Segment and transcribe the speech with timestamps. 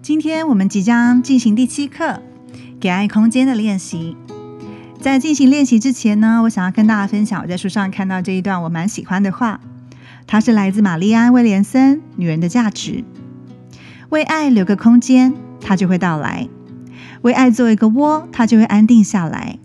[0.00, 2.22] 今天我们即将进行第七课
[2.80, 4.16] “给爱空间”的练习。
[5.00, 9.60] 在进行练习之前呢，我想要跟大家分享我在书上看到这一段我蛮喜欢的话，
[10.26, 12.92] 它是来自玛丽安·威廉森《女人的价值》。
[14.10, 16.48] 为爱留个空间，它就会到来；
[17.22, 19.58] 为爱做一个窝，它就会安定下来；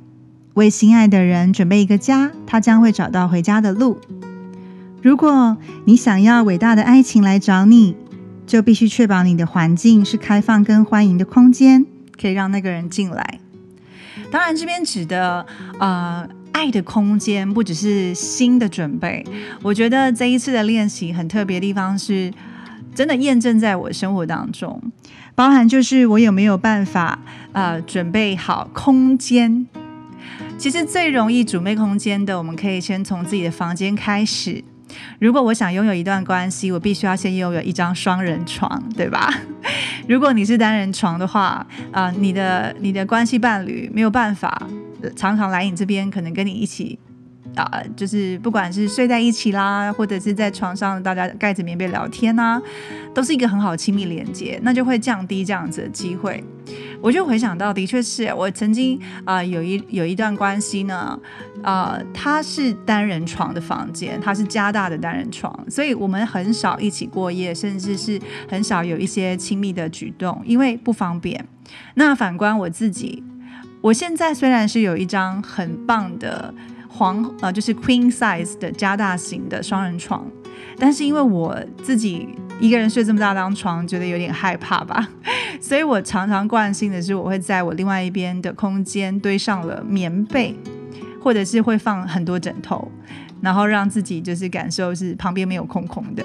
[0.55, 3.99] 为心爱的人准备一个家，他将会找到回家的路。
[5.01, 7.95] 如果你想要伟大的爱情来找你，
[8.45, 11.85] 就必须确保你的环境是开放跟欢迎的空间，
[12.19, 13.39] 可以让那个人进来。
[14.31, 15.45] 当然，这边指的
[15.79, 19.23] 呃爱的空间，不只是心的准备。
[19.61, 22.31] 我觉得这一次的练习很特别的地方是，
[22.95, 24.81] 真的验证在我生活当中，
[25.35, 27.19] 包含就是我有没有办法
[27.51, 29.67] 呃准备好空间。
[30.57, 34.63] 其实最容易准备空间的，我们可以先从自己的房间开始。
[35.19, 39.33] 如果我想拥有一段关系，我必须要先拥有一张双人床，对吧？
[40.07, 44.67] 如果你是单人床的话，啊，你的你的关系伴侣没有办法
[45.15, 46.99] 常常来你这边，可能跟你一起
[47.55, 52.61] 啊，就是不管是睡在一起啦，或者是在床上大家盖着棉被聊天呐，
[53.13, 56.43] 都是一个很好亲密连接，那就会降低这样子的机会。
[57.01, 61.19] 我就回想到，的确是我曾经啊有一有一段关系呢，
[61.61, 71.45] 啊，它是单人床的房间，它是加大的单人床，所以我们很少一起过夜，甚至是很少有一些亲密的举动，因为不方便。
[71.95, 73.21] 那反观我自己，
[73.81, 76.53] 我现在虽然是有一张很棒的
[76.93, 80.25] 黄呃，就是 queen size 的加大型的双人床，
[80.77, 82.29] 但是因为我自己。
[82.59, 85.09] 一个人睡这么大张床，觉得有点害怕吧，
[85.59, 90.55] 所以我常常惯性的是，我会在我另外一边的空间堆上了棉被，
[91.19, 92.89] 或者是会放很多枕头，
[93.41, 96.23] 然后让自己就是感受是旁边没有空空的。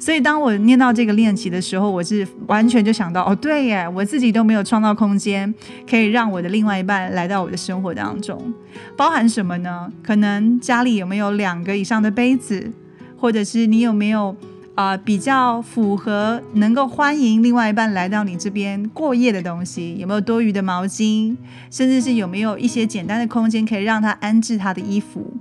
[0.00, 5.54] 所以当我念到这个练习的时候，我是完全就想到，哦，对耶，我自己都没有创造空间，
[5.88, 8.52] 可以让我的另外一半来到我的生活当中，
[8.96, 9.92] 包含什么呢？
[10.02, 12.72] 可能家里有没有两个以上的杯子，
[13.16, 14.34] 或者是你有没有？
[14.80, 21.36] 啊，比较符合能够欢迎另外一半来到你这边过夜的东西，有没有多余的毛巾，
[21.70, 25.34] 甚至是有没有一些简单的空间可以让他安置他的衣服？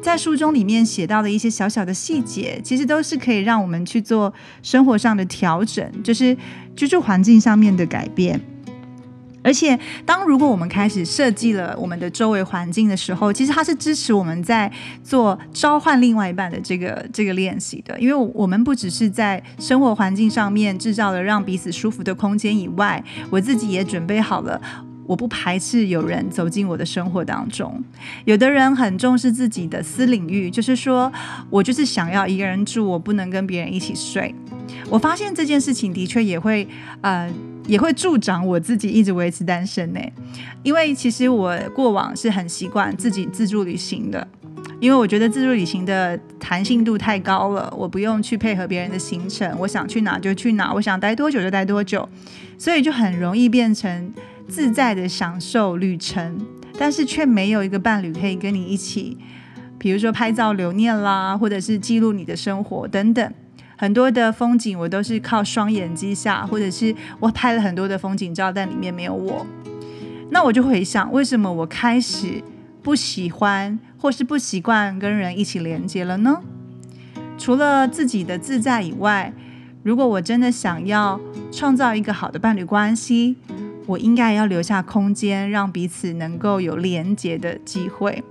[0.00, 4.32] 在书中里面写到的一些小小的细节，其实都是可以让我们去做
[4.62, 6.34] 生活上的调整，就是
[6.74, 8.40] 居住环境上面的改变。
[9.42, 14.70] 而且，当如果我们开始设计了我们的周围环境的时候，其实它是支持我们在
[15.02, 17.98] 做召唤另外一半的这个这个练习的。
[17.98, 24.60] 因为我们不只是在生活环境上面制造了让彼此舒服的空间以外，我自己也准备好了，
[25.06, 27.82] 我不排斥有人走进我的生活当中。
[28.26, 31.10] 有的人很重视自己的私领域，就是说
[31.48, 34.34] 我就是想要一个人住，我不能跟别人一起睡。
[34.90, 36.68] 我发现这件事情的确也会
[37.00, 37.32] 呃。
[37.70, 40.00] 也会助长我自己一直维持单身呢，
[40.64, 44.26] 因为其实我过往是很习惯自己自助旅行的，
[44.80, 52.08] 因为我觉得自助旅行的弹性度太高了，我不用去配合别人的行程，我想去哪就去哪，我想待多久就待多久，
[52.58, 54.12] 所以就很容易变成
[54.48, 56.44] 自在的享受旅程，
[56.76, 59.16] 但是却没有一个伴侣可以跟你一起，
[59.78, 63.32] 比如说拍照留念啦，或者是记录你的生活等等。
[63.80, 69.46] 很多的风景我都是靠双眼记下，或者是我拍了很多的风景照，但里面没有我。
[70.28, 72.42] 那我就回想，为什么我开始
[72.82, 76.42] 不喜欢或是不习惯跟人一起连接了呢？
[77.38, 79.32] 除了自己的自在以外，
[79.82, 81.18] 如果我真的想要
[81.50, 83.36] 创造一个好的伴侣关系，
[83.86, 88.22] 我应该要留下空间，让彼此能够有连接的机会。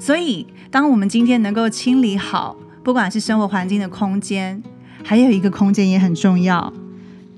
[0.00, 2.56] 所以，当我们今天能够清理好。
[2.84, 4.62] 不管是生活环境的空间，
[5.02, 6.70] 还有一个空间也很重要，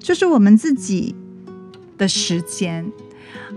[0.01, 1.15] 就是我们自己
[1.97, 2.85] 的时间。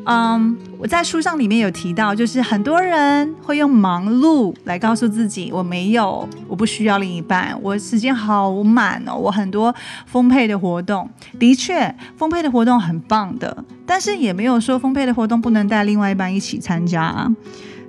[0.06, 9.74] 嗯，我在书上里面有提到，就是很多人会用忙碌来告诉自己，我没有，我不需要另一半，我时间好满哦，我很多
[10.06, 11.10] 丰沛的活动。
[11.38, 17.30] 的确，丰沛的活动很棒的，但是也没有说丰沛的活动不能带另外一半一起参加啊。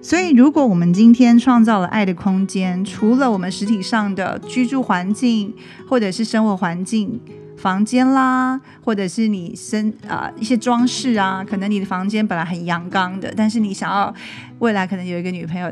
[0.02, 5.52] 所以，如果我们今天创造了爱的空间，除了我们实体上的居住环境，
[5.86, 7.20] 或者是生活环境、
[7.56, 14.12] 房间啦，或者是你身啊一些装饰啊，可能你的房间本来很阳刚的，但是你想要
[14.60, 15.70] 未来可能有一个女朋友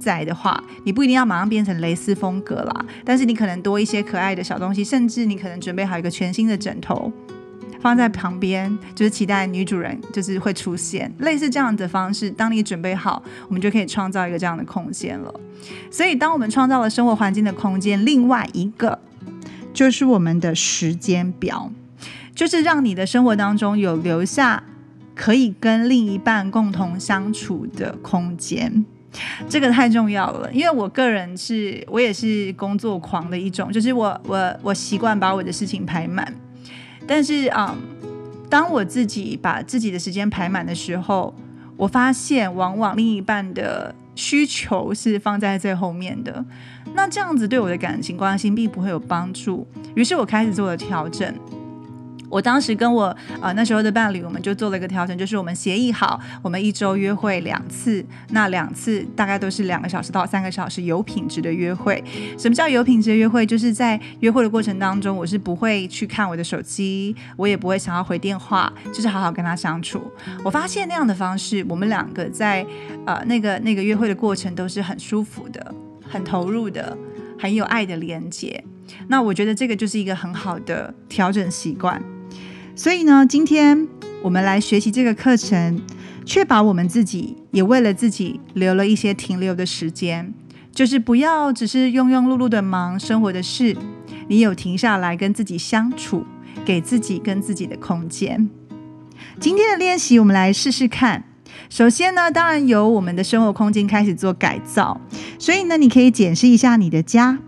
[0.00, 7.12] 在的话，你不一定要马上变成蕾丝风格啦，但是你可能多一些可爱的小东西，甚至你可能准备好一个全新的枕头。
[7.86, 12.28] 放在旁边，就是期待女主人就是会出现，类似这样的方式。
[12.28, 15.32] 当你准备好，我们就可以创造一个这样的空间了。
[15.88, 18.98] 所以，当我们创造了生活环境的空间，另外一个
[19.72, 21.70] 就是我们的时间表。
[22.34, 24.64] 就是让你的生活当中有留下
[25.14, 28.84] 可以跟另一半共同相处的空间。
[29.48, 36.34] 这个太重要了，因为我个人是我也是工作狂的一种，就是我我我习惯把我的事情排满，
[37.06, 37.76] 但是啊，
[38.50, 41.34] 当我自己把自己的时间排满的时候，
[41.76, 46.44] 我发现往往另一半的需求是放在最后面的，
[46.94, 51.32] 那这样子对我的感情关系并不会有帮助，于是我开始做了调整。
[52.28, 62.02] 我当时跟我呃那时候的伴侣，我们就做了一个调整，就是我们协议好，我们一周约会两次，那两次大概都是两个小时到三个小时有品质的约会。
[62.38, 63.46] 什么叫有品质的约会？
[63.46, 70.02] 就是在约会的过程当中，我是不会去看我的手机，我也不会想要回电话，就是好好跟他相处。
[70.44, 72.66] 我发现那样的方式，我们两个在
[73.06, 75.74] 呃那个那个约会的过程都是很舒服的、
[76.08, 76.96] 很投入的、
[77.38, 78.62] 很有爱的连接。
[79.08, 82.02] 那我觉得这个就是一个很好的调整习惯。
[82.78, 83.88] 所以呢，今天
[84.22, 85.80] 我们来学习这个课程，
[86.26, 90.34] 确保我们自己也为了自己留了一些停留的时间，
[90.72, 93.74] 就是不要只是庸庸碌碌的忙生活的事，
[94.28, 96.26] 你有停下来跟自己相处，
[96.66, 98.46] 给自己跟自己的空间。
[99.40, 101.24] 今天的练习，我们来试试看。
[101.70, 105.00] 首先呢，当然由我们的生活空间开始做改造，
[105.38, 107.38] 所以呢，你可以检视一下你的家，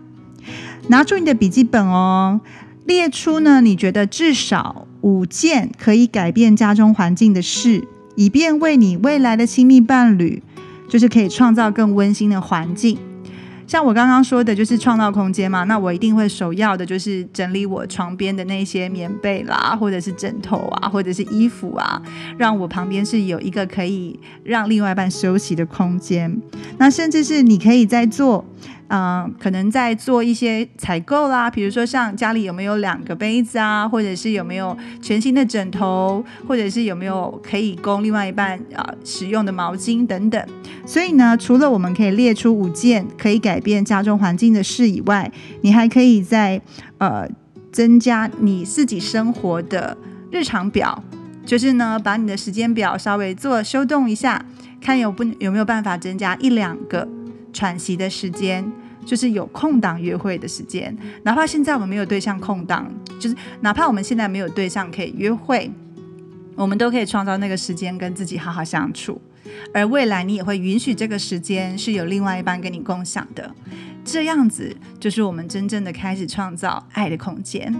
[0.87, 2.41] 拿出你的笔记本哦，
[2.85, 4.87] 列出呢，你觉得至少。
[5.01, 10.43] 五件可以改变家中环境的事，以便为你未来的亲密伴侣，
[10.87, 12.97] 就是可以创造更温馨的环境。
[13.65, 15.63] 像我刚刚说的，就是创造空间嘛。
[15.65, 22.01] 那我一定会首要的就是整理我床边的那些棉被啦，或者是枕头啊，或者是衣服啊，
[22.35, 26.41] 让我旁边是有一个可以让另外一半休息的空间。
[26.79, 28.43] 那甚至是你可以在做。
[28.89, 40.43] 嗯，可能在做一些采购啦，比如说像家里有没有两个杯子啊，或者是有没有全新的枕头，或者是有没有可以供另外一半啊使用的毛巾等等。
[40.87, 45.31] 所以呢，除了我们可以列出五件可以改变家中环境的事以外，
[45.61, 46.59] 你还可以在
[46.97, 47.29] 呃
[47.71, 49.95] 增加你自己生活的
[50.31, 51.03] 日常表，
[51.45, 54.43] 就是呢把你的时间表稍微做修动一下，
[54.81, 57.07] 看有不有没有办法增加一两个。
[57.51, 58.71] 喘息的时间，
[59.05, 60.95] 就是有空档约会的时间。
[61.23, 65.71] 哪怕现在我们没有对象空档，就是哪怕我们现在没有对象可以约会，
[66.55, 69.21] 我们都可以创造那个时间跟自己好好相处。
[69.73, 73.53] 而未来你也会允许这个时间是有另外一半跟你共享的，
[74.05, 77.73] 这样子就是我们真正的开始创造爱的空间。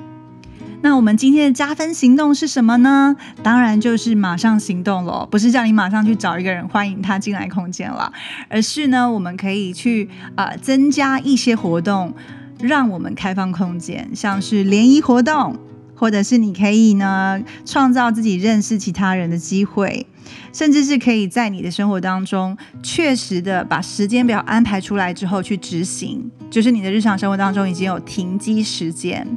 [0.82, 3.14] 那我们今天的加分行动是什么呢？
[3.44, 8.12] 当然就是马上行动了，不是叫你马上去找一个人欢迎他进来空间了，
[8.48, 12.14] 而是呢，我们可以去啊增加一些活动，
[12.62, 15.58] 让我们开放空间，像是联谊活动，
[15.96, 20.08] 或者是你可以呢创造自己认识其他人的机会，
[20.54, 29.28] 甚至是可以在你的生活当中确实的把时间表安排出来之后去执行，就是你的日常生活当中已经有停机时间。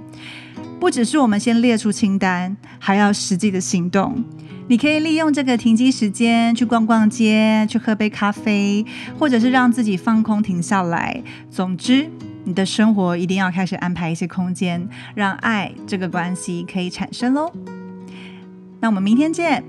[0.82, 4.24] 不只是我们先列出清单，还要实际的行动。
[4.66, 8.84] 你可以利用这个停机时间去逛逛街，去喝杯咖啡，
[9.16, 11.22] 或者是让自己放空停下来。
[11.48, 12.10] 总之，
[12.42, 17.52] 你的生活一定要开始安排一些空间，让爱这个关系可以产生喽。
[18.80, 19.62] 那我们明天见。